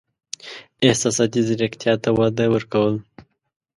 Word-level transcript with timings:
احساساتي 0.87 1.39
زیرکتیا 1.47 1.93
ته 2.03 2.09
وده 2.17 2.45
ورکول: 2.53 2.95